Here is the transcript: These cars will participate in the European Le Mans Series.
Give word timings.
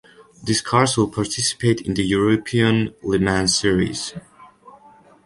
These 0.43 0.61
cars 0.61 0.97
will 0.97 1.09
participate 1.11 1.81
in 1.81 1.93
the 1.93 2.03
European 2.03 2.91
Le 3.03 3.19
Mans 3.19 3.55
Series. 3.55 4.15